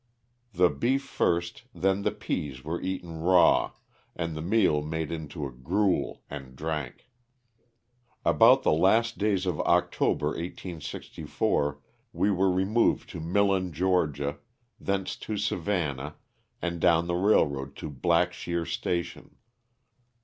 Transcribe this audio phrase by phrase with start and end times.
[0.51, 3.73] The beef first, then the peas were eaten raw
[4.15, 7.07] and the meal made into a gruel and drank.
[8.25, 11.81] About the last days of October, 1864,
[12.13, 14.37] we were removed to Millen, Ga.,
[14.79, 16.15] thence to Savannah
[16.63, 19.35] and down the railroad to Blackshear Station.